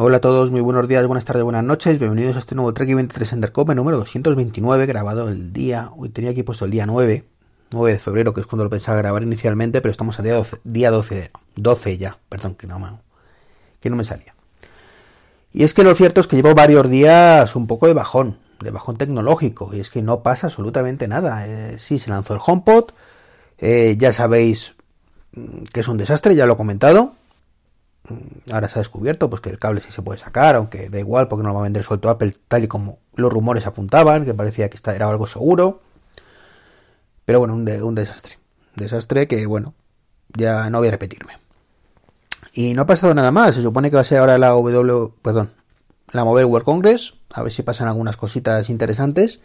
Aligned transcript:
Hola 0.00 0.18
a 0.18 0.20
todos, 0.20 0.52
muy 0.52 0.60
buenos 0.60 0.86
días, 0.86 1.04
buenas 1.08 1.24
tardes, 1.24 1.42
buenas 1.42 1.64
noches, 1.64 1.98
bienvenidos 1.98 2.36
a 2.36 2.38
este 2.38 2.54
nuevo 2.54 2.72
Trek 2.72 2.94
23 2.94 3.32
Undercover 3.32 3.74
número 3.74 3.96
229, 3.96 4.86
grabado 4.86 5.28
el 5.28 5.52
día, 5.52 5.90
hoy 5.96 6.08
tenía 6.10 6.30
aquí 6.30 6.44
puesto 6.44 6.66
el 6.66 6.70
día 6.70 6.86
9, 6.86 7.24
9 7.72 7.92
de 7.94 7.98
febrero, 7.98 8.32
que 8.32 8.40
es 8.40 8.46
cuando 8.46 8.62
lo 8.62 8.70
pensaba 8.70 8.96
grabar 8.98 9.24
inicialmente, 9.24 9.80
pero 9.80 9.90
estamos 9.90 10.16
a 10.20 10.22
día 10.22 10.34
12, 10.34 10.60
día 10.62 10.92
12, 10.92 11.32
12 11.56 11.98
ya, 11.98 12.16
perdón, 12.28 12.54
que 12.54 12.68
no, 12.68 12.78
me 13.96 14.04
salía. 14.04 14.36
Y 15.52 15.64
es 15.64 15.74
que 15.74 15.82
lo 15.82 15.92
cierto 15.96 16.20
es 16.20 16.28
que 16.28 16.36
llevo 16.36 16.54
varios 16.54 16.88
días 16.88 17.56
un 17.56 17.66
poco 17.66 17.88
de 17.88 17.94
bajón, 17.94 18.38
de 18.60 18.70
bajón 18.70 18.98
tecnológico, 18.98 19.74
y 19.74 19.80
es 19.80 19.90
que 19.90 20.00
no 20.00 20.22
pasa 20.22 20.46
absolutamente 20.46 21.08
nada. 21.08 21.44
Eh, 21.48 21.76
sí, 21.80 21.98
se 21.98 22.10
lanzó 22.10 22.34
el 22.34 22.40
HomePod, 22.46 22.92
eh, 23.58 23.96
ya 23.98 24.12
sabéis 24.12 24.76
mm, 25.32 25.64
que 25.72 25.80
es 25.80 25.88
un 25.88 25.98
desastre, 25.98 26.36
ya 26.36 26.46
lo 26.46 26.52
he 26.52 26.56
comentado, 26.56 27.14
ahora 28.50 28.68
se 28.68 28.78
ha 28.78 28.80
descubierto 28.80 29.28
pues 29.28 29.40
que 29.40 29.50
el 29.50 29.58
cable 29.58 29.80
sí 29.80 29.92
se 29.92 30.02
puede 30.02 30.18
sacar, 30.18 30.54
aunque 30.54 30.88
da 30.88 30.98
igual 30.98 31.28
porque 31.28 31.42
no 31.42 31.50
lo 31.50 31.54
va 31.54 31.60
a 31.60 31.64
vender 31.64 31.82
suelto 31.82 32.08
Apple 32.08 32.34
tal 32.48 32.64
y 32.64 32.68
como 32.68 32.98
los 33.14 33.32
rumores 33.32 33.66
apuntaban, 33.66 34.24
que 34.24 34.34
parecía 34.34 34.68
que 34.70 34.78
era 34.90 35.08
algo 35.08 35.26
seguro. 35.26 35.82
Pero 37.24 37.40
bueno, 37.40 37.54
un, 37.54 37.68
un 37.68 37.94
desastre. 37.94 38.38
Desastre 38.76 39.28
que, 39.28 39.44
bueno, 39.46 39.74
ya 40.36 40.70
no 40.70 40.78
voy 40.78 40.88
a 40.88 40.92
repetirme. 40.92 41.34
Y 42.54 42.74
no 42.74 42.82
ha 42.82 42.86
pasado 42.86 43.12
nada 43.14 43.30
más. 43.30 43.54
Se 43.54 43.62
supone 43.62 43.90
que 43.90 43.96
va 43.96 44.02
a 44.02 44.04
ser 44.04 44.18
ahora 44.18 44.38
la 44.38 44.48
W, 44.48 45.12
perdón, 45.20 45.50
la 46.10 46.24
Mobile 46.24 46.46
World 46.46 46.64
Congress. 46.64 47.14
A 47.30 47.42
ver 47.42 47.52
si 47.52 47.62
pasan 47.62 47.88
algunas 47.88 48.16
cositas 48.16 48.70
interesantes. 48.70 49.40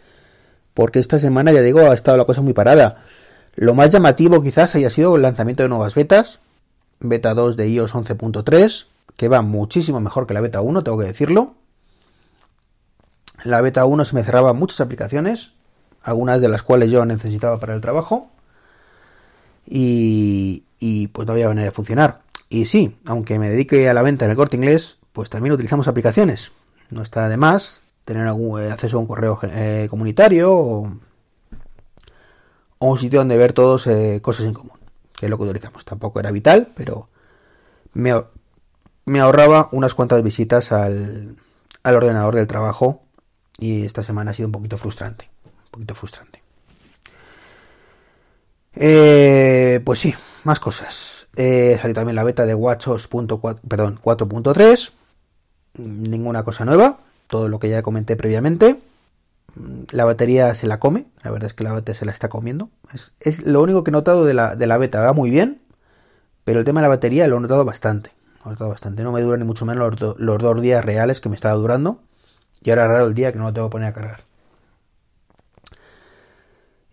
Porque 0.72 0.98
esta 0.98 1.18
semana, 1.18 1.52
ya 1.52 1.60
digo, 1.60 1.80
ha 1.80 1.94
estado 1.94 2.16
la 2.16 2.24
cosa 2.24 2.40
muy 2.40 2.54
parada. 2.54 3.04
Lo 3.54 3.74
más 3.74 3.92
llamativo 3.92 4.42
quizás 4.42 4.74
haya 4.74 4.90
sido 4.90 5.16
el 5.16 5.22
lanzamiento 5.22 5.62
de 5.62 5.68
nuevas 5.68 5.94
betas 5.94 6.40
beta 7.04 7.34
2 7.34 7.56
de 7.56 7.68
iOS 7.68 7.94
11.3, 7.94 8.86
que 9.16 9.28
va 9.28 9.42
muchísimo 9.42 10.00
mejor 10.00 10.26
que 10.26 10.34
la 10.34 10.40
beta 10.40 10.60
1, 10.60 10.82
tengo 10.82 10.98
que 10.98 11.04
decirlo. 11.04 11.54
La 13.44 13.60
beta 13.60 13.84
1 13.84 14.04
se 14.04 14.14
me 14.14 14.24
cerraba 14.24 14.52
muchas 14.54 14.80
aplicaciones, 14.80 15.52
algunas 16.02 16.40
de 16.40 16.48
las 16.48 16.62
cuales 16.62 16.90
yo 16.90 17.04
necesitaba 17.04 17.60
para 17.60 17.74
el 17.74 17.80
trabajo, 17.80 18.30
y, 19.66 20.62
pues 21.12 21.26
no 21.26 21.32
había 21.32 21.48
manera 21.48 21.66
de 21.66 21.70
funcionar. 21.70 22.22
Y 22.48 22.66
sí, 22.66 22.96
aunque 23.06 23.38
me 23.38 23.50
dedique 23.50 23.88
a 23.88 23.94
la 23.94 24.02
venta 24.02 24.24
en 24.24 24.30
el 24.30 24.36
corte 24.36 24.56
inglés, 24.56 24.98
pues 25.12 25.30
también 25.30 25.54
utilizamos 25.54 25.88
aplicaciones. 25.88 26.52
No 26.90 27.02
está 27.02 27.28
de 27.28 27.36
más 27.36 27.82
tener 28.04 28.26
eh, 28.26 28.70
acceso 28.70 28.98
a 28.98 29.00
un 29.00 29.06
correo 29.06 29.38
eh, 29.42 29.86
comunitario 29.88 30.52
o, 30.52 30.92
un 32.80 32.98
sitio 32.98 33.20
donde 33.20 33.38
ver 33.38 33.54
todos 33.54 33.86
eh, 33.86 34.20
cosas 34.22 34.44
en 34.44 34.52
común 34.52 34.83
lo 35.28 35.38
que 35.38 35.44
utilizamos. 35.44 35.84
Tampoco 35.84 36.20
era 36.20 36.30
vital, 36.30 36.72
pero 36.74 37.08
me, 37.92 38.12
me 39.04 39.20
ahorraba 39.20 39.68
unas 39.72 39.94
cuantas 39.94 40.22
visitas 40.22 40.72
al, 40.72 41.36
al 41.82 41.94
ordenador 41.94 42.34
del 42.34 42.46
trabajo 42.46 43.02
y 43.58 43.84
esta 43.84 44.02
semana 44.02 44.32
ha 44.32 44.34
sido 44.34 44.48
un 44.48 44.52
poquito 44.52 44.76
frustrante. 44.76 45.28
Un 45.44 45.70
poquito 45.70 45.94
frustrante. 45.94 46.42
Eh, 48.76 49.80
pues 49.84 50.00
sí, 50.00 50.14
más 50.44 50.60
cosas. 50.60 51.28
Eh, 51.36 51.78
salió 51.80 51.94
también 51.94 52.16
la 52.16 52.24
beta 52.24 52.46
de 52.46 52.54
WatchOS 52.54 53.10
4.3. 53.10 54.90
Ninguna 55.78 56.42
cosa 56.42 56.64
nueva. 56.64 56.98
Todo 57.26 57.48
lo 57.48 57.58
que 57.58 57.68
ya 57.68 57.82
comenté 57.82 58.16
previamente. 58.16 58.80
La 59.92 60.04
batería 60.04 60.54
se 60.54 60.66
la 60.66 60.80
come. 60.80 61.06
La 61.22 61.30
verdad 61.30 61.46
es 61.46 61.54
que 61.54 61.64
la 61.64 61.72
batería 61.72 61.98
se 61.98 62.04
la 62.04 62.12
está 62.12 62.28
comiendo. 62.28 62.70
Es, 63.20 63.42
lo 63.44 63.62
único 63.62 63.84
que 63.84 63.90
he 63.90 63.92
notado 63.92 64.24
de 64.24 64.34
la, 64.34 64.56
de 64.56 64.66
la 64.66 64.78
beta. 64.78 65.00
Va 65.00 65.12
muy 65.12 65.30
bien, 65.30 65.62
pero 66.44 66.60
el 66.60 66.64
tema 66.64 66.80
de 66.80 66.84
la 66.84 66.88
batería 66.88 67.28
lo 67.28 67.36
he 67.36 67.40
notado 67.40 67.64
bastante. 67.64 68.10
He 68.44 68.48
notado 68.48 68.70
bastante. 68.70 69.02
No 69.02 69.12
me 69.12 69.22
dura 69.22 69.36
ni 69.36 69.44
mucho 69.44 69.64
menos 69.64 70.00
los, 70.00 70.18
los 70.18 70.38
dos 70.38 70.60
días 70.60 70.84
reales 70.84 71.20
que 71.20 71.28
me 71.28 71.36
estaba 71.36 71.54
durando. 71.54 72.00
Y 72.62 72.70
ahora 72.70 72.88
raro 72.88 73.06
el 73.06 73.14
día 73.14 73.32
que 73.32 73.38
no 73.38 73.44
lo 73.44 73.52
tengo 73.52 73.68
que 73.68 73.72
poner 73.72 73.88
a 73.88 73.92
cargar. 73.92 74.24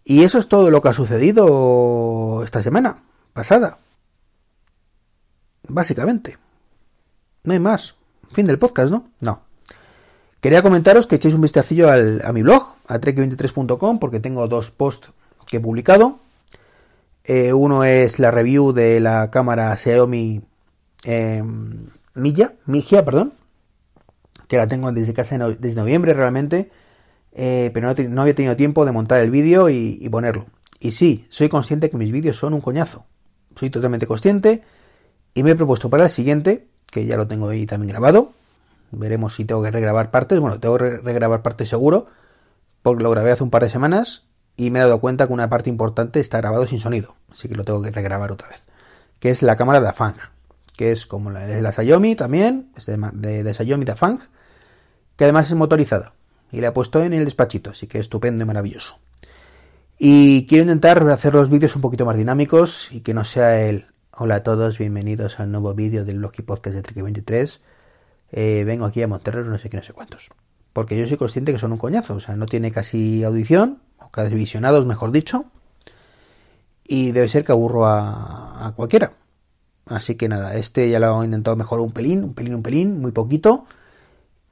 Y 0.03 0.23
eso 0.23 0.39
es 0.39 0.47
todo 0.47 0.69
lo 0.69 0.81
que 0.81 0.89
ha 0.89 0.93
sucedido 0.93 2.43
esta 2.43 2.61
semana 2.61 3.03
pasada. 3.33 3.77
Básicamente. 5.67 6.37
No 7.43 7.53
hay 7.53 7.59
más. 7.59 7.95
Fin 8.31 8.45
del 8.45 8.59
podcast, 8.59 8.91
¿no? 8.91 9.09
No. 9.19 9.41
Quería 10.41 10.63
comentaros 10.63 11.05
que 11.05 11.15
echéis 11.15 11.35
un 11.35 11.41
vistacillo 11.41 11.91
a 11.91 12.33
mi 12.33 12.41
blog, 12.41 12.75
a 12.87 12.99
trek23.com, 12.99 13.99
porque 13.99 14.19
tengo 14.19 14.47
dos 14.47 14.71
posts 14.71 15.11
que 15.45 15.57
he 15.57 15.59
publicado. 15.59 16.19
Eh, 17.23 17.53
uno 17.53 17.83
es 17.83 18.17
la 18.17 18.31
review 18.31 18.73
de 18.73 18.99
la 18.99 19.29
cámara 19.29 19.77
Xiaomi 19.77 20.41
eh, 21.03 21.43
Milla, 22.15 22.53
Migia, 22.65 23.05
perdón, 23.05 23.33
que 24.47 24.57
la 24.57 24.67
tengo 24.67 24.91
desde 24.91 25.13
casi 25.13 25.35
desde 25.59 25.79
noviembre 25.79 26.15
realmente, 26.15 26.71
eh, 27.33 27.69
pero 27.71 27.93
no, 28.09 28.21
había 28.21 28.33
tenido 28.35 28.55
tiempo 28.55 28.83
de 28.83 28.91
montar 28.91 29.21
el 29.21 29.29
vídeo 29.29 29.69
y, 29.69 30.09
ponerlo. 30.09 30.45
Y 30.79 30.93
sí, 30.93 31.27
soy 31.29 31.49
consciente 31.49 31.91
que 31.91 31.97
mis 31.97 32.11
vídeos 32.11 32.37
son 32.37 32.55
un 32.55 32.61
coñazo. 32.61 33.05
Soy 33.55 33.69
totalmente 33.69 34.07
consciente 34.07 34.63
y 35.35 35.43
me 35.43 35.51
he 35.51 35.55
propuesto 35.55 35.89
para 35.89 36.05
el 36.05 36.09
siguiente, 36.09 36.65
que 36.87 37.05
ya 37.05 37.15
lo 37.15 37.27
tengo 37.27 37.49
ahí 37.49 37.67
también 37.67 37.89
grabado. 37.89 38.33
Veremos 38.91 39.35
si 39.35 39.45
tengo 39.45 39.63
que 39.63 39.71
regrabar 39.71 40.11
partes. 40.11 40.39
Bueno, 40.39 40.59
tengo 40.59 40.77
que 40.77 40.97
regrabar 40.97 41.41
partes 41.41 41.69
seguro, 41.69 42.07
porque 42.81 43.03
lo 43.03 43.11
grabé 43.11 43.31
hace 43.31 43.43
un 43.43 43.49
par 43.49 43.63
de 43.63 43.69
semanas 43.69 44.25
y 44.57 44.69
me 44.69 44.79
he 44.79 44.81
dado 44.81 44.99
cuenta 44.99 45.27
que 45.27 45.33
una 45.33 45.49
parte 45.49 45.69
importante 45.69 46.19
está 46.19 46.37
grabado 46.37 46.67
sin 46.67 46.79
sonido, 46.79 47.15
así 47.31 47.47
que 47.47 47.55
lo 47.55 47.63
tengo 47.63 47.81
que 47.81 47.91
regrabar 47.91 48.31
otra 48.31 48.49
vez. 48.49 48.63
Que 49.19 49.29
es 49.29 49.41
la 49.41 49.55
cámara 49.55 49.79
de 49.79 49.91
Fang, 49.93 50.15
que 50.75 50.91
es 50.91 51.05
como 51.05 51.31
la 51.31 51.41
de 51.41 51.61
la 51.61 51.71
Xiaomi 51.71 52.15
también, 52.15 52.71
es 52.75 52.85
de, 52.85 52.97
de, 53.13 53.43
de 53.43 53.53
Xiaomi 53.53 53.85
Fang, 53.95 54.19
que 55.15 55.23
además 55.23 55.47
es 55.47 55.55
motorizada 55.55 56.13
y 56.51 56.61
la 56.61 56.69
he 56.69 56.71
puesto 56.71 57.01
en 57.03 57.13
el 57.13 57.25
despachito, 57.25 57.71
así 57.71 57.87
que 57.87 57.99
estupendo 57.99 58.43
y 58.43 58.45
maravilloso. 58.45 58.99
Y 59.97 60.47
quiero 60.47 60.63
intentar 60.63 61.07
hacer 61.09 61.33
los 61.33 61.49
vídeos 61.49 61.75
un 61.75 61.81
poquito 61.81 62.05
más 62.05 62.17
dinámicos 62.17 62.91
y 62.91 63.01
que 63.01 63.13
no 63.13 63.23
sea 63.23 63.61
el 63.61 63.85
hola 64.11 64.35
a 64.35 64.43
todos, 64.43 64.77
bienvenidos 64.77 65.39
al 65.39 65.51
nuevo 65.51 65.73
vídeo 65.73 66.03
del 66.03 66.17
blog 66.17 66.33
y 66.37 66.41
podcast 66.41 66.75
de 66.75 66.81
Trek 66.81 67.03
23. 67.03 67.61
Eh, 68.31 68.63
vengo 68.65 68.85
aquí 68.85 69.01
a 69.01 69.07
montarlos 69.07 69.47
no 69.47 69.57
sé 69.57 69.69
qué, 69.69 69.77
no 69.77 69.83
sé 69.83 69.93
cuántos. 69.93 70.29
Porque 70.73 70.97
yo 70.97 71.05
soy 71.05 71.17
consciente 71.17 71.51
que 71.51 71.59
son 71.59 71.73
un 71.73 71.77
coñazo, 71.77 72.15
o 72.15 72.19
sea, 72.19 72.35
no 72.35 72.45
tiene 72.45 72.71
casi 72.71 73.23
audición, 73.23 73.79
casi 74.11 74.35
visionados, 74.35 74.85
mejor 74.85 75.11
dicho. 75.11 75.45
Y 76.87 77.11
debe 77.11 77.29
ser 77.29 77.43
que 77.43 77.51
aburro 77.51 77.87
a, 77.87 78.73
cualquiera. 78.75 79.13
Así 79.85 80.15
que 80.15 80.29
nada, 80.29 80.55
este 80.55 80.89
ya 80.89 80.99
lo 80.99 81.21
he 81.21 81.25
intentado 81.25 81.55
mejorar 81.55 81.83
un 81.83 81.91
pelín, 81.91 82.23
un 82.23 82.33
pelín, 82.33 82.55
un 82.55 82.63
pelín, 82.63 83.01
muy 83.01 83.11
poquito. 83.11 83.65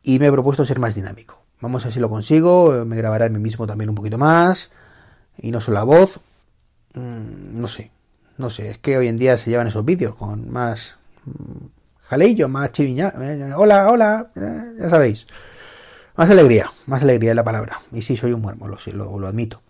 Y 0.03 0.19
me 0.19 0.28
he 0.28 0.31
propuesto 0.31 0.66
ser 0.66 0.79
más 0.79 0.95
dinámico. 0.95 1.41
Vamos 1.62 1.84
a 1.84 1.88
ver 1.88 1.94
si 1.94 2.00
lo 2.00 2.09
consigo. 2.09 2.85
Me 2.85 2.95
grabaré 2.95 3.25
a 3.25 3.29
mí 3.29 3.39
mismo 3.39 3.68
también 3.68 3.89
un 3.89 3.95
poquito 3.95 4.18
más. 4.18 4.72
Y 5.38 5.51
no 5.51 5.62
solo 5.62 5.75
la 5.75 5.84
voz. 5.84 6.19
Mm, 6.94 7.59
no 7.59 7.68
sé. 7.68 7.91
No 8.38 8.50
sé. 8.50 8.69
Es 8.72 8.78
que 8.78 8.97
hoy 8.97 9.07
en 9.07 9.18
día 9.18 9.38
se 9.38 9.50
llevan 9.50 9.68
esos 9.68 9.84
vídeos 9.84 10.16
con 10.16 10.50
más 10.51 10.98
jaleillo, 12.09 12.49
más 12.49 12.71
chiriña. 12.71 13.13
Hola, 13.55 13.89
hola. 13.89 14.27
Eh, 14.35 14.75
ya 14.79 14.89
sabéis. 14.89 15.27
Más 16.15 16.29
alegría, 16.29 16.71
más 16.85 17.03
alegría 17.03 17.31
es 17.31 17.35
la 17.35 17.43
palabra. 17.43 17.79
Y 17.93 18.01
sí, 18.01 18.17
soy 18.17 18.33
un 18.33 18.41
muermo, 18.41 18.67
lo, 18.67 19.27
admito. 19.27 19.61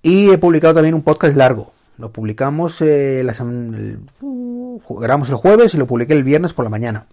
Y 0.00 0.30
he 0.30 0.38
publicado 0.38 0.74
también 0.74 0.94
un 0.94 1.02
podcast 1.02 1.36
largo. 1.36 1.72
Lo 1.98 2.10
publicamos, 2.10 2.80
eh, 2.80 3.20
el, 3.20 3.98
grabamos 4.88 5.28
el 5.28 5.36
jueves 5.36 5.74
y 5.74 5.76
lo 5.76 5.86
publiqué 5.86 6.14
el 6.14 6.24
viernes 6.24 6.54
por 6.54 6.64
la 6.64 6.70
mañana. 6.70 7.06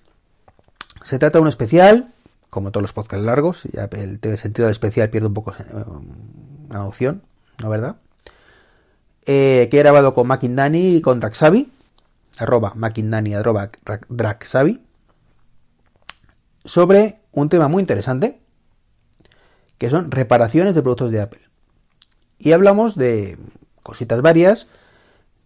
Se 1.04 1.20
trata 1.20 1.40
de 1.40 1.42
un 1.42 1.48
especial, 1.48 2.14
como 2.50 2.72
todos 2.72 2.82
los 2.82 2.94
podcasts 2.94 3.26
largos, 3.26 3.64
ya 3.74 3.90
el, 3.92 4.20
sentido 4.38 4.68
de 4.68 4.72
especial 4.72 5.10
pierde 5.10 5.28
un 5.28 5.34
poco 5.34 5.52
eh, 5.52 5.66
la 6.70 6.86
opción, 6.86 7.24
¿no 7.60 7.70
verdad? 7.70 7.98
Eh, 9.26 9.68
que 9.70 9.78
he 9.78 9.84
grabado 9.84 10.14
con 10.14 10.28
Makindani 10.28 10.96
y 10.96 11.02
con 11.02 11.20
Draxavi, 11.20 11.70
arroba 12.38 12.74
Makindani, 12.76 13.34
arroba 13.34 13.72
Draxavi, 14.10 14.82
sobre 16.66 17.20
un 17.32 17.50
tema 17.50 17.68
muy 17.68 17.82
interesante, 17.82 18.40
que 19.78 19.90
son 19.90 20.12
reparaciones 20.12 20.76
de 20.76 20.82
productos 20.82 21.12
de 21.12 21.22
Apple. 21.22 21.42
Y 22.38 22.52
hablamos 22.52 22.96
de 22.96 23.38
cositas 23.84 24.22
varias 24.22 24.68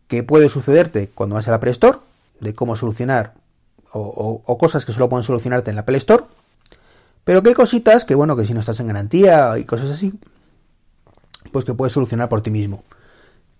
que 0.07 0.23
puede 0.23 0.49
sucederte 0.49 1.09
cuando 1.13 1.35
vas 1.35 1.47
a 1.47 1.51
la 1.51 1.57
Apple 1.57 1.71
Store, 1.71 1.99
de 2.39 2.53
cómo 2.53 2.75
solucionar 2.75 3.33
o, 3.93 4.57
cosas 4.57 4.85
que 4.85 4.91
solo 4.91 5.07
pueden 5.07 5.23
solucionarte 5.23 5.69
en 5.69 5.75
la 5.75 5.83
Apple 5.83 5.97
Store, 5.97 6.25
pero 7.23 7.41
que 7.41 7.49
hay 7.49 7.55
cositas 7.55 8.03
que, 8.05 8.13
bueno, 8.13 8.35
que 8.35 8.45
si 8.45 8.53
no 8.53 8.59
estás 8.59 8.79
en 8.79 8.88
garantía 8.88 9.57
y 9.57 9.63
cosas 9.63 9.89
así, 9.89 10.19
pues 11.51 11.65
que 11.65 11.73
puedes 11.73 11.93
solucionar 11.93 12.27
por 12.27 12.41
ti 12.41 12.51
mismo. 12.51 12.83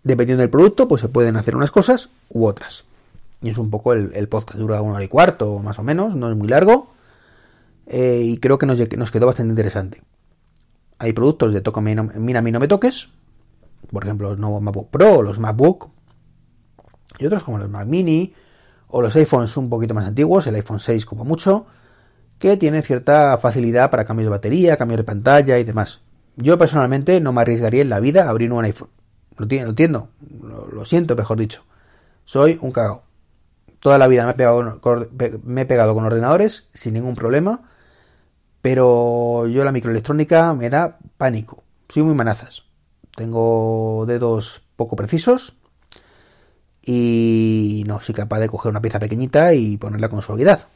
Dependiendo 0.04 0.42
del 0.42 0.50
producto, 0.50 0.88
pues 0.88 1.01
se 1.01 1.07
pueden 1.07 1.36
hacer 1.38 1.56
unas 1.56 1.71
cosas 1.71 2.10
u 2.30 2.45
otras. 2.45 2.83
Y 3.45 3.50
es 3.50 3.59
un 3.59 3.69
poco 3.69 3.94
el, 3.94 4.12
el 4.15 4.27
podcast, 4.27 4.57
dura 4.57 4.81
una 4.81 4.95
hora 4.95 5.03
y 5.03 5.07
cuarto, 5.07 5.59
más 5.59 5.77
o 5.77 5.83
menos, 5.83 6.15
no 6.15 6.31
es 6.31 6.36
muy 6.36 6.47
largo. 6.47 6.95
Eh, 7.86 8.21
y 8.24 8.38
creo 8.39 8.57
que 8.57 8.65
nos, 8.65 8.80
nos, 8.97 9.12
quedó 9.12 9.27
bastante 9.27 9.51
interesante. 9.51 10.01
Hay 10.97 11.13
productos 11.13 11.53
de 11.53 11.62
toco 11.62 11.80
mira 11.80 12.01
a 12.01 12.42
mí 12.42 12.51
no 12.51 12.59
me 12.59 12.68
toques, 12.68 13.09
por 13.92 14.03
ejemplo 14.03 14.30
los 14.30 14.39
nuevos 14.39 14.63
MacBook 14.63 14.89
Pro, 14.89 15.21
los 15.21 15.38
MacBook, 15.38 15.89
y 17.19 17.27
otros 17.27 17.44
como 17.44 17.59
los 17.59 17.69
Mac 17.69 17.86
Mini 17.86 18.33
o 18.88 19.01
los 19.03 19.15
iPhones 19.15 19.56
un 19.57 19.69
poquito 19.69 19.94
más 19.94 20.07
antiguos, 20.07 20.47
el 20.47 20.56
iPhone 20.56 20.80
6 20.80 21.06
como 21.06 21.24
mucho, 21.24 21.68
que 22.39 22.57
tienen 22.57 22.81
cierta 22.81 23.38
facilidad 23.38 23.92
para 23.92 24.06
cambios 24.06 24.25
de 24.25 24.31
batería, 24.31 24.75
cambios 24.75 24.97
de 24.97 25.03
pantalla 25.03 25.59
y 25.59 25.63
demás. 25.63 26.01
Yo 26.36 26.57
personalmente 26.57 27.21
no 27.21 27.31
me 27.31 27.42
arriesgaría 27.42 27.83
en 27.83 27.89
la 27.89 28.00
vida 28.00 28.25
a 28.25 28.30
abrir 28.30 28.51
un 28.51 28.65
iPhone. 28.65 28.89
Lo, 29.38 29.45
entiendo, 29.45 30.09
lo, 30.71 30.86
siento, 30.86 31.15
mejor 31.15 31.38
dicho. 31.38 31.63
Soy 32.24 32.57
un 32.62 32.71
cagao. 32.71 33.05
Toda 33.80 33.98
la 33.98 34.07
vida 34.07 34.25
me 34.25 34.31
he, 35.62 35.66
pegado 35.66 35.94
con, 35.94 36.06
ordenadores 36.06 36.69
sin 36.74 36.94
ningún 36.94 37.16
problema, 37.16 37.69
pero 38.62 39.48
yo 39.48 39.63
la 39.63 39.72
microelectrónica 39.72 40.54
me 40.54 40.69
da 40.69 40.98
pánico. 41.18 41.63
Soy 41.89 42.04
muy 42.04 42.16
manazas. 42.16 42.63
Tengo 43.16 44.06
dedos 44.07 44.63
poco 44.75 44.95
precisos 44.95 45.56
y 46.81 47.83
no 47.88 48.01
soy 48.01 48.16
capaz 48.16 48.39
de 48.39 48.50
coger 48.50 48.72
una 48.72 48.81
pieza 48.81 49.00
pequeñita 49.00 49.54
y 49.54 49.78
ponerla 49.78 50.10
con 50.10 50.21
suavidad. 50.21 50.68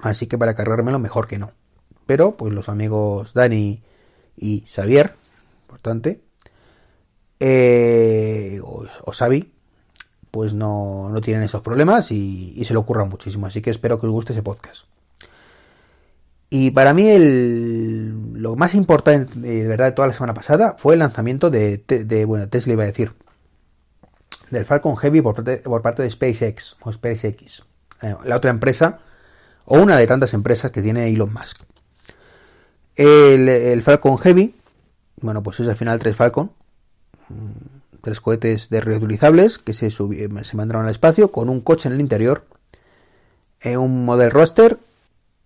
Así 0.00 0.26
que 0.26 0.38
para 0.38 0.54
cargármelo 0.54 0.98
mejor 0.98 1.26
que 1.26 1.38
no. 1.38 1.52
Pero 2.06 2.36
pues 2.36 2.52
los 2.52 2.68
amigos 2.68 3.34
Dani 3.34 3.82
y 4.36 4.64
Xavier, 4.66 5.14
importante, 5.62 6.22
eh, 7.40 8.60
o, 8.62 9.12
Xavi, 9.12 9.53
pues 10.34 10.52
no, 10.52 11.10
no 11.10 11.20
tienen 11.20 11.44
esos 11.44 11.62
problemas 11.62 12.10
y, 12.10 12.60
se 12.64 12.74
lo 12.74 12.80
ocurran 12.80 13.08
muchísimo. 13.08 13.46
Así 13.46 13.62
que 13.62 13.70
espero 13.70 14.00
que 14.00 14.06
os 14.06 14.12
guste 14.12 14.32
ese 14.32 14.42
podcast. 14.42 14.86
Y 16.50 16.72
para 16.72 16.92
mí 16.92 17.08
el, 17.08 18.32
lo 18.32 18.56
más 18.56 18.74
importante 18.74 19.38
de 19.38 19.68
verdad 19.68 19.84
de 19.84 19.92
toda 19.92 20.08
la 20.08 20.12
semana 20.12 20.34
pasada 20.34 20.74
fue 20.76 20.94
el 20.94 20.98
lanzamiento 20.98 21.50
de, 21.50 22.24
bueno, 22.26 22.48
Tesla 22.48 22.72
iba 22.72 22.82
a 22.82 22.86
decir, 22.86 23.12
del 24.50 24.64
Falcon 24.64 24.96
Heavy 24.96 25.22
por 25.22 25.36
parte, 25.82 26.02
de 26.02 26.10
SpaceX 26.10 26.78
o 26.80 26.92
SpaceX, 26.92 27.62
eh, 28.02 28.16
la 28.24 28.36
otra 28.36 28.50
empresa 28.50 28.98
o 29.66 29.78
una 29.78 29.96
de 29.96 30.08
tantas 30.08 30.34
empresas 30.34 30.72
que 30.72 30.82
tiene 30.82 31.08
Elon 31.10 31.32
Musk. 31.32 31.62
El, 32.96 33.82
Falcon 33.84 34.18
Heavy, 34.18 34.56
bueno, 35.20 35.44
pues 35.44 35.60
es 35.60 35.68
al 35.68 35.76
final 35.76 36.00
tres 36.00 36.16
Falcon, 36.16 36.50
tres 38.04 38.20
cohetes 38.20 38.68
de 38.68 38.80
reutilizables 38.80 39.58
que 39.58 39.72
se, 39.72 39.90
se 39.90 40.56
mandaron 40.56 40.84
al 40.84 40.90
espacio 40.90 41.32
con 41.32 41.48
un 41.48 41.60
coche 41.60 41.88
en 41.88 41.94
el 41.94 42.00
interior, 42.00 42.44
eh, 43.62 43.76
un 43.76 44.04
Model 44.04 44.30
Roster, 44.30 44.76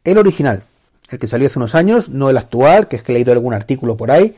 el 0.05 0.19
original, 0.19 0.65
el 1.11 1.19
que 1.19 1.29
salió 1.29 1.47
hace 1.47 1.59
unos 1.59 1.75
años, 1.75 2.09
no 2.11 2.29
el 2.29 2.37
actual, 2.37 2.89
que 2.89 2.97
es 2.97 3.03
que 3.03 3.13
he 3.13 3.15
leído 3.15 3.33
algún 3.33 3.55
artículo 3.55 3.97
por 3.97 4.11
ahí, 4.11 4.37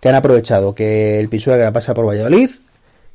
que 0.00 0.08
han 0.08 0.16
aprovechado 0.16 0.74
que 0.74 1.20
el 1.20 1.28
Pisuerga 1.28 1.72
pasa 1.72 1.94
por 1.94 2.06
Valladolid 2.06 2.50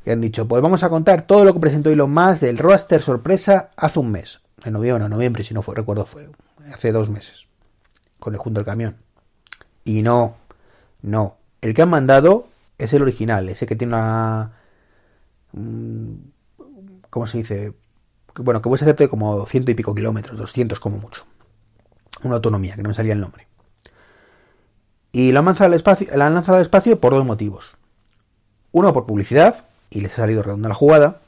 y 0.06 0.10
han 0.10 0.22
dicho, 0.22 0.48
pues 0.48 0.62
vamos 0.62 0.84
a 0.84 0.90
contar 0.90 1.24
todo 1.24 1.44
lo 1.44 1.54
que 1.54 1.60
presentó 1.60 1.90
Elon 1.90 2.12
Musk 2.12 2.42
del 2.42 2.58
roster 2.58 3.02
sorpresa 3.02 3.72
hace 3.76 4.00
un 4.00 4.10
mes. 4.10 4.40
En 4.64 4.72
noviembre, 4.72 5.04
no, 5.04 5.10
noviembre, 5.10 5.44
si 5.44 5.54
no 5.54 5.62
fue, 5.62 5.76
recuerdo, 5.76 6.06
fue 6.06 6.30
hace 6.74 6.94
dos 6.94 7.10
meses. 7.10 7.48
Con 8.18 8.34
el 8.34 8.40
junto 8.40 8.62
al 8.62 8.66
camión. 8.66 8.96
Y 9.84 10.02
no, 10.02 10.36
no. 11.02 11.36
El 11.62 11.74
que 11.74 11.82
han 11.82 11.90
mandado 11.90 12.48
es 12.78 12.94
el 12.94 13.02
original, 13.02 13.50
ese 13.50 13.66
que 13.66 13.76
tiene 13.76 13.94
una... 13.94 14.54
Mm, 15.54 16.14
¿Cómo 17.10 17.26
se 17.28 17.40
dice? 17.40 17.74
Bueno, 18.36 18.62
que 18.62 18.70
puede 18.70 18.84
hacerte 18.84 19.10
como 19.10 19.46
ciento 19.46 19.72
y 19.72 19.76
pico 19.76 19.96
kilómetros, 19.96 20.38
200 20.38 20.80
como 20.80 20.98
mucho. 20.98 21.26
Una 22.24 22.36
autonomía, 22.36 22.76
que 22.76 22.84
no 22.84 22.90
me 22.90 22.96
salía 22.96 23.14
el 23.14 23.22
nombre. 23.22 23.48
Y 25.12 25.32
la 25.32 25.40
han 25.40 25.46
lanzado 25.46 25.68
al 25.68 25.74
espacio, 25.74 26.08
la 26.16 26.28
han 26.28 26.34
lanzado 26.34 26.58
al 26.58 26.62
espacio 26.62 27.00
por 27.00 27.14
dos 27.14 27.26
motivos. 27.26 27.76
Uno 28.72 28.94
por 28.94 29.06
publicidad, 29.06 29.66
y 29.90 30.02
les 30.02 30.14
ha 30.14 30.18
salido 30.18 30.44
redonda 30.44 30.70
la 30.70 30.76
jugada. 30.76 31.22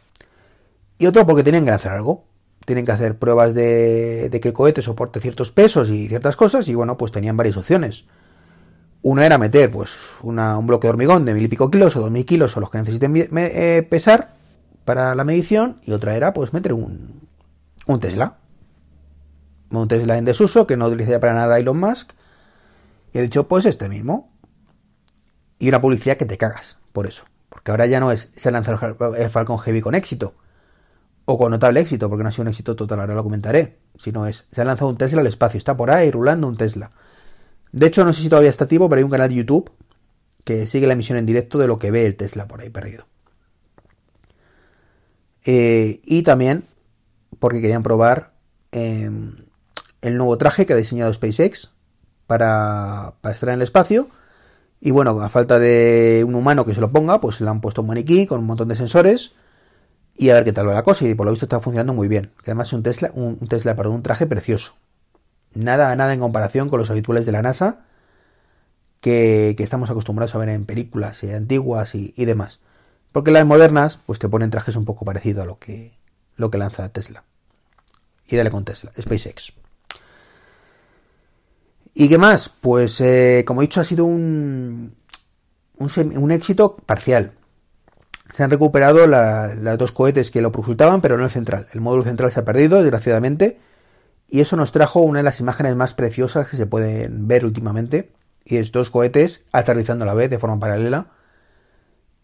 Y 0.98 1.06
otro 1.06 1.26
porque 1.26 1.44
tienen 1.44 1.66
que 1.66 1.72
hacer 1.72 1.92
algo. 1.92 2.26
Tienen 2.66 2.86
que 2.86 2.92
hacer 2.92 3.18
pruebas 3.18 3.54
de, 3.56 4.30
que 4.42 4.50
el 4.50 4.54
cohete 4.54 4.82
soporte 4.82 5.20
ciertos 5.20 5.52
pesos 5.52 5.90
y 5.90 6.08
ciertas 6.08 6.36
cosas. 6.36 6.68
Y 6.68 6.76
bueno, 6.76 6.98
pues 6.98 7.12
tenían 7.12 7.38
varias 7.38 7.58
opciones. 7.58 8.06
Una 9.02 9.26
era 9.26 9.38
meter 9.38 9.72
pues 9.72 10.16
un 10.22 10.68
bloque 10.68 10.88
de 10.88 10.90
hormigón 10.90 11.24
de 11.24 11.34
mil 11.34 11.44
y 11.44 11.48
pico 11.48 11.72
kilos 11.72 11.96
o 11.96 12.02
dos 12.02 12.12
mil 12.12 12.26
kilos 12.26 12.56
o 12.58 12.60
los 12.60 12.70
que 12.70 12.80
necesiten 12.80 13.14
eh, 13.16 13.88
pesar 13.90 14.34
para 14.84 15.16
la 15.16 15.24
medición. 15.24 15.80
Y 15.84 15.94
otra 15.94 16.16
era 16.16 16.34
pues 16.34 16.52
meter 16.54 16.74
un, 16.74 17.28
un 17.86 18.00
Tesla. 18.00 18.38
Un 19.72 19.88
Tesla 19.88 20.18
en 20.18 20.26
desuso 20.26 20.68
que 20.68 20.76
no 20.76 20.88
utilizaría 20.88 21.20
para 21.20 21.34
nada 21.34 21.60
Elon 21.60 21.80
Musk. 21.80 22.12
Y 23.14 23.20
he 23.20 23.22
dicho 23.22 23.48
pues 23.48 23.66
este 23.66 23.88
mismo. 23.88 24.32
Y 25.60 25.70
una 25.70 25.80
publicidad 25.80 26.18
que 26.18 26.26
te 26.26 26.38
cagas 26.38 26.78
por 26.92 27.08
eso. 27.08 27.26
Porque 27.50 27.72
ahora 27.72 27.86
ya 27.86 28.00
no 28.00 28.12
es 28.12 28.32
se 28.36 28.52
lanza 28.52 28.72
el 29.18 29.30
Falcon 29.30 29.60
Heavy 29.60 29.82
con 29.82 29.96
éxito. 29.96 30.34
O 31.26 31.38
con 31.38 31.52
notable 31.52 31.80
éxito, 31.80 32.10
porque 32.10 32.24
no 32.24 32.30
ha 32.30 32.32
sido 32.32 32.44
un 32.44 32.48
éxito 32.48 32.76
total, 32.76 33.00
ahora 33.00 33.14
lo 33.14 33.24
comentaré. 33.24 33.80
Sino 33.96 34.26
es, 34.26 34.46
se 34.52 34.62
ha 34.62 34.66
lanzado 34.66 34.90
un 34.90 34.98
Tesla 34.98 35.22
al 35.22 35.28
espacio. 35.28 35.58
Está 35.58 35.78
por 35.78 35.92
ahí 35.92 36.12
rulando 36.12 36.48
un 36.48 36.58
Tesla. 36.58 36.92
De 37.72 37.88
hecho, 37.88 38.04
no 38.04 38.14
sé 38.14 38.22
si 38.22 38.30
todavía 38.30 38.50
está 38.50 38.64
activo, 38.66 38.90
pero 38.90 39.00
hay 39.00 39.04
un 39.04 39.12
canal 39.12 39.30
de 39.30 39.36
YouTube 39.36 39.72
que 40.44 40.68
sigue 40.68 40.88
la 40.88 40.94
emisión 40.94 41.18
en 41.18 41.26
directo 41.26 41.58
de 41.58 41.68
lo 41.68 41.78
que 41.78 41.92
ve 41.92 42.06
el 42.06 42.16
Tesla 42.16 42.48
por 42.48 42.62
ahí 42.62 42.70
perdido. 42.70 43.06
Eh, 45.46 46.02
y 46.04 46.24
también 46.24 46.66
porque 47.40 47.62
querían 47.62 47.84
probar 47.84 48.34
em, 48.72 49.36
el 50.02 50.18
nuevo 50.18 50.38
traje 50.38 50.66
que 50.66 50.74
ha 50.74 50.76
diseñado 50.76 51.14
SpaceX 51.14 51.72
para, 52.28 53.16
para 53.22 53.34
estar 53.34 53.50
en 53.50 53.56
el 53.56 53.62
espacio 53.62 54.10
y 54.82 54.92
bueno, 54.92 55.22
a 55.22 55.30
falta 55.30 55.60
de 55.60 56.24
un 56.26 56.36
humano 56.36 56.66
que 56.66 56.74
se 56.74 56.82
lo 56.82 56.92
ponga, 56.92 57.20
pues 57.20 57.42
le 57.42 57.50
han 57.50 57.62
puesto 57.62 57.82
un 57.82 57.88
maniquí 57.88 58.26
con 58.26 58.40
un 58.40 58.46
montón 58.46 58.70
de 58.70 58.76
sensores 58.76 59.34
y 60.16 60.30
a 60.30 60.36
ver 60.36 60.46
qué 60.46 60.54
tal 60.54 60.70
va 60.70 60.74
la 60.74 60.84
cosa. 60.84 61.08
Y 61.08 61.16
por 61.16 61.26
lo 61.26 61.32
visto 61.32 61.46
está 61.46 61.60
funcionando 61.60 61.94
muy 61.94 62.08
bien. 62.08 62.32
Que 62.44 62.52
además 62.52 62.68
es 62.68 62.74
un 62.74 62.84
Tesla, 62.84 63.12
un, 63.14 63.38
Tesla, 63.48 63.76
perdón, 63.76 63.96
un 63.96 64.04
traje 64.04 64.26
precioso. 64.26 64.76
Nada, 65.54 65.96
nada 65.96 66.14
en 66.14 66.20
comparación 66.20 66.70
con 66.70 66.80
los 66.80 66.90
habituales 66.90 67.26
de 67.26 67.32
la 67.32 67.42
NASA 67.42 67.86
que, 69.02 69.56
estamos 69.60 69.90
acostumbrados 69.90 70.36
a 70.36 70.38
ver 70.38 70.50
en 70.50 70.66
películas 70.66 71.24
eh, 71.24 71.36
antiguas 71.36 71.96
y, 71.96 72.26
demás. 72.26 72.60
Porque 73.12 73.32
las 73.32 73.46
modernas, 73.46 74.00
pues 74.06 74.20
te 74.20 74.30
ponen 74.30 74.52
trajes 74.52 74.76
un 74.76 74.86
poco 74.86 75.06
parecidos 75.06 75.44
a 75.44 75.46
lo 75.46 75.58
que, 75.58 75.94
lo 76.36 76.52
que 76.52 76.58
lanza 76.58 76.90
Tesla. 76.90 77.24
Y 78.28 78.36
dale 78.36 78.52
con 78.52 78.66
Tesla, 78.66 78.92
SpaceX. 79.00 79.54
¿Y 81.94 82.08
qué 82.08 82.18
más? 82.18 82.50
Pues, 82.50 83.02
eh, 83.02 83.44
como 83.48 83.62
he 83.62 83.66
dicho, 83.66 83.82
ha 83.82 83.84
sido 83.84 84.06
un, 84.06 84.96
un, 85.78 86.32
éxito 86.32 86.76
parcial. 86.86 87.32
Se 88.32 88.44
han 88.44 88.52
recuperado 88.52 89.08
los 89.08 89.78
dos 89.80 89.92
cohetes 89.92 90.30
que 90.30 90.42
lo 90.42 90.52
propulsaban, 90.52 91.02
pero 91.02 91.18
no 91.18 91.26
el 91.26 91.32
central. 91.32 91.68
El 91.74 91.82
módulo 91.82 92.04
central 92.04 92.32
se 92.32 92.40
ha 92.40 92.46
perdido, 92.46 92.82
desgraciadamente. 92.84 93.60
Y 94.30 94.42
eso 94.42 94.56
nos 94.56 94.72
trajo 94.72 95.02
una 95.02 95.20
de 95.20 95.24
las 95.24 95.40
imágenes 95.40 95.76
más 95.76 95.94
preciosas 95.94 96.48
que 96.48 96.58
se 96.58 96.66
pueden 96.66 97.28
ver 97.28 97.46
últimamente. 97.46 98.12
Y 98.46 98.58
es 98.58 98.72
dos 98.72 98.90
cohetes 98.90 99.44
aterrizando 99.52 100.04
a 100.04 100.08
la 100.08 100.14
vez 100.14 100.30
de 100.30 100.40
forma 100.40 100.60
paralela. 100.60 101.08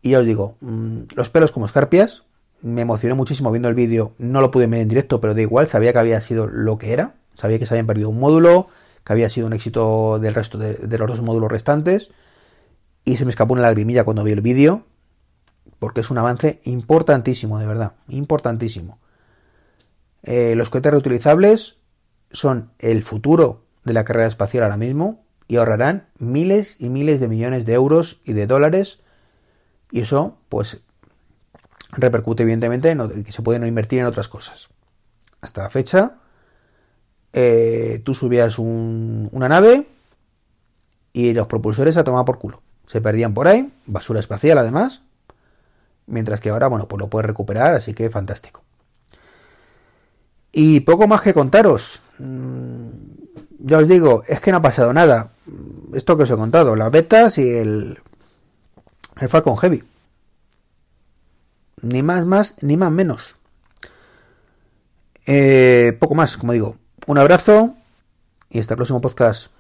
Y 0.02 0.12
ya 0.12 0.20
os 0.20 0.26
digo, 0.26 0.58
mm, 0.62 1.00
los 1.16 1.30
pelos 1.30 1.52
como 1.52 1.66
escarpias. 1.66 2.24
Me 2.62 2.82
emocioné 2.82 3.16
muchísimo 3.16 3.52
viendo 3.52 3.70
el 3.70 3.76
vídeo. 3.76 4.14
No 4.18 4.42
lo 4.42 4.52
pude 4.52 4.68
ver 4.68 4.82
en 4.82 4.88
directo, 4.88 5.20
pero 5.20 5.34
da 5.34 5.42
igual. 5.42 5.68
Sabía 5.68 5.94
que 5.94 6.00
había 6.00 6.22
sido 6.22 6.48
lo 6.48 6.78
que 6.78 6.94
era. 6.94 7.16
Sabía 7.34 7.60
que 7.60 7.66
se 7.66 7.74
habían 7.74 7.88
perdido 7.88 8.10
un 8.10 8.20
módulo 8.20 8.70
que 9.06 9.14
había 9.14 9.30
sido 9.30 9.48
un 9.48 9.54
éxito 9.54 10.20
del 10.20 10.34
resto 10.34 10.58
de, 10.58 10.98
los 10.98 11.08
dos 11.08 11.22
módulos 11.22 11.52
restantes. 11.52 12.10
Y 13.06 13.18
se 13.18 13.26
me 13.26 13.30
escapó 13.30 13.54
una 13.54 13.62
lagrimilla 13.62 14.04
cuando 14.04 14.24
vi 14.24 14.32
el 14.32 14.42
vídeo, 14.42 14.84
porque 15.78 16.02
es 16.02 16.10
un 16.10 16.18
avance 16.18 16.60
importantísimo, 16.66 17.60
de 17.60 17.68
verdad, 17.68 17.94
importantísimo. 18.10 18.98
Eh, 20.24 20.56
los 20.56 20.72
cohetes 20.72 20.92
reutilizables 20.92 21.78
son 22.36 22.72
el 22.80 23.04
futuro 23.04 23.64
de 23.84 23.94
la 23.94 24.04
carrera 24.04 24.28
espacial 24.28 24.64
ahora 24.64 24.78
mismo 24.78 25.24
y 25.48 25.58
ahorrarán 25.58 26.08
miles 26.18 26.76
y 26.80 26.90
miles 26.90 27.20
de 27.20 27.28
millones 27.28 27.66
de 27.66 27.74
euros 27.74 28.20
y 28.26 28.34
de 28.34 28.48
dólares 28.48 29.00
y 29.92 30.02
eso 30.02 30.38
pues 30.50 30.82
repercute 31.92 32.44
evidentemente 32.44 32.90
en 32.90 33.24
que 33.24 33.32
se 33.32 33.42
pueden 33.42 33.66
invertir 33.66 34.00
en 34.00 34.06
otras 34.06 34.28
cosas. 34.28 34.70
Hasta 35.42 35.64
la 35.64 35.70
fecha 35.70 36.16
eh, 37.32 38.02
tú 38.04 38.14
subías 38.14 38.60
una 38.60 39.50
nave 39.50 39.88
y 41.14 41.34
los 41.34 41.48
propulsores 41.48 41.96
a 41.98 42.04
tomar 42.04 42.26
por 42.26 42.40
culo. 42.40 42.62
Se 42.88 43.02
perdían 43.02 43.34
por 43.34 43.48
ahí, 43.48 43.72
basura 43.86 44.20
espacial 44.20 44.58
además. 44.58 45.02
Mientras 46.08 46.40
que 46.40 46.50
ahora, 46.50 46.68
bueno, 46.68 46.88
pues 46.88 47.00
lo 47.00 47.10
puedes 47.10 47.26
recuperar, 47.26 47.74
así 47.74 47.94
que 47.94 48.10
fantástico. 48.10 48.65
Y 50.58 50.80
poco 50.80 51.06
más 51.06 51.22
que 51.22 51.34
contaros. 51.34 52.00
Mm, 52.18 52.88
ya 53.60 53.78
os 53.78 53.90
digo, 53.90 54.24
es 54.26 54.40
que 54.40 54.52
no 54.52 54.58
ha 54.58 54.62
pasado 54.62 54.94
nada. 54.94 55.32
Esto 55.94 56.16
que 56.16 56.24
os 56.24 56.32
he 56.32 56.36
contado, 56.38 56.78
las 56.78 56.90
betas 56.92 57.38
y 57.38 57.50
el, 57.50 58.00
el 59.20 59.28
Falcon 59.28 59.58
Heavy. 59.58 59.84
Ni 61.82 62.02
más 62.02 62.26
más, 62.26 62.56
ni 62.62 62.78
más 62.78 62.90
menos. 62.90 63.36
Eh, 65.26 65.98
poco 66.00 66.16
más, 66.16 66.38
como 66.38 66.54
digo. 66.54 66.78
Un 67.06 67.18
abrazo 67.18 67.76
y 68.50 68.60
hasta 68.60 68.76
el 68.76 68.78
próximo 68.78 69.02
podcast. 69.02 69.52